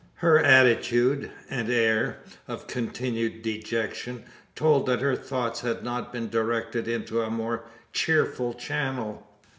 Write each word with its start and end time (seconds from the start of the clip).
Her 0.15 0.39
attitude, 0.39 1.29
and 1.47 1.69
air, 1.69 2.21
of 2.47 2.65
continued 2.65 3.43
dejection 3.43 4.23
told 4.55 4.87
that 4.87 4.99
her 5.01 5.15
thoughts 5.15 5.61
had 5.61 5.83
not 5.83 6.11
been 6.11 6.27
directed 6.27 6.87
into 6.87 7.21
a 7.21 7.29
more 7.29 7.65
cheerful 7.93 8.55
channel. 8.55 9.27